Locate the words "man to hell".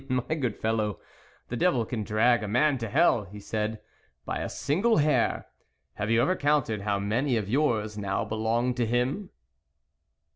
2.47-3.25